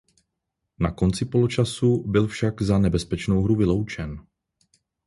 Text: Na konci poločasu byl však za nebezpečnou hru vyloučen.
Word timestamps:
Na 0.79 0.91
konci 0.91 1.25
poločasu 1.25 2.03
byl 2.07 2.27
však 2.27 2.61
za 2.61 2.77
nebezpečnou 2.77 3.41
hru 3.43 3.55
vyloučen. 3.55 4.25